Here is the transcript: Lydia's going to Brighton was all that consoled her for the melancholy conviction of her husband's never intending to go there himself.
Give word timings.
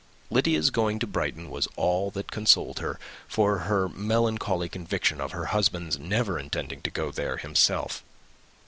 Lydia's 0.31 0.71
going 0.71 0.97
to 0.97 1.05
Brighton 1.05 1.51
was 1.51 1.67
all 1.75 2.09
that 2.09 2.31
consoled 2.31 2.79
her 2.79 2.99
for 3.27 3.65
the 3.69 3.89
melancholy 3.95 4.67
conviction 4.67 5.21
of 5.21 5.31
her 5.31 5.45
husband's 5.53 5.99
never 5.99 6.39
intending 6.39 6.81
to 6.81 6.89
go 6.89 7.11
there 7.11 7.37
himself. 7.37 8.03